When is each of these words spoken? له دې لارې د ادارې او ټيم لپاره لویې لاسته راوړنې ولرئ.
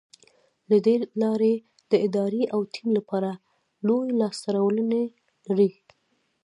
له 0.69 0.77
دې 0.85 0.95
لارې 1.21 1.53
د 1.91 1.93
ادارې 2.05 2.43
او 2.53 2.59
ټيم 2.73 2.89
لپاره 2.97 3.31
لویې 3.87 4.17
لاسته 4.21 4.47
راوړنې 4.55 5.03
ولرئ. 5.45 5.71